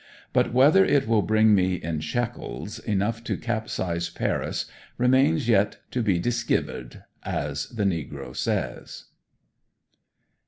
But 0.33 0.51
whether 0.51 0.83
it 0.83 1.07
will 1.07 1.21
bring 1.21 1.53
me 1.53 1.75
in 1.75 1.99
"shekels" 1.99 2.79
enough 2.79 3.23
to 3.25 3.37
capsize 3.37 4.09
Paris 4.09 4.65
remains 4.97 5.47
yet 5.47 5.77
to 5.91 6.01
be 6.01 6.17
"disskivered" 6.19 7.03
as 7.21 7.67
the 7.67 7.83
Negro 7.83 8.35
says. 8.35 9.03